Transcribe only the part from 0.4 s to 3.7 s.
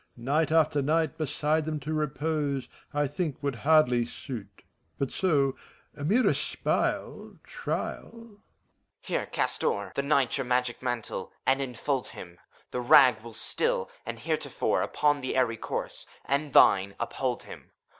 after night beside them to repose, I think would